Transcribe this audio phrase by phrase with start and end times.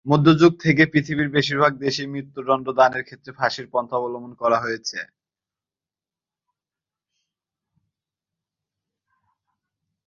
[0.05, 4.97] মধ্যযুগ থেকেই পৃথিবীর বেশিরভাগ দেশেই মৃত্যুদণ্ড দানের ক্ষেত্রে ফাঁসির পন্থা অবলম্বন করা হয়েছে।